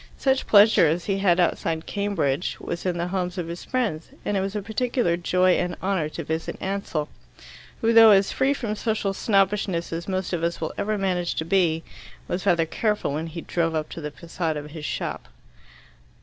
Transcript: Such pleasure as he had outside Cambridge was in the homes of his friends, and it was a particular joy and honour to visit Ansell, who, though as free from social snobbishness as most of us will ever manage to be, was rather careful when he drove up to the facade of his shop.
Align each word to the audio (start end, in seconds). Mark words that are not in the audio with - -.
Such 0.17 0.47
pleasure 0.47 0.87
as 0.87 1.05
he 1.05 1.19
had 1.19 1.39
outside 1.39 1.85
Cambridge 1.85 2.57
was 2.59 2.87
in 2.87 2.97
the 2.97 3.09
homes 3.09 3.37
of 3.37 3.47
his 3.47 3.63
friends, 3.63 4.07
and 4.25 4.35
it 4.35 4.39
was 4.41 4.55
a 4.55 4.61
particular 4.63 5.15
joy 5.15 5.51
and 5.57 5.77
honour 5.79 6.09
to 6.09 6.23
visit 6.23 6.55
Ansell, 6.59 7.07
who, 7.81 7.93
though 7.93 8.09
as 8.09 8.31
free 8.31 8.55
from 8.55 8.75
social 8.75 9.13
snobbishness 9.13 9.93
as 9.93 10.07
most 10.07 10.33
of 10.33 10.41
us 10.43 10.59
will 10.59 10.73
ever 10.75 10.97
manage 10.97 11.35
to 11.35 11.45
be, 11.45 11.83
was 12.27 12.47
rather 12.47 12.65
careful 12.65 13.13
when 13.13 13.27
he 13.27 13.41
drove 13.41 13.75
up 13.75 13.89
to 13.89 14.01
the 14.01 14.09
facade 14.09 14.57
of 14.57 14.71
his 14.71 14.85
shop. 14.85 15.27